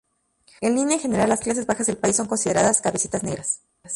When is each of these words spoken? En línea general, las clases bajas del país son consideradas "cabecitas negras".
En 0.61 0.73
línea 0.75 0.97
general, 0.97 1.29
las 1.29 1.41
clases 1.41 1.67
bajas 1.67 1.85
del 1.85 1.95
país 1.99 2.15
son 2.15 2.25
consideradas 2.25 2.81
"cabecitas 2.81 3.21
negras". 3.21 3.61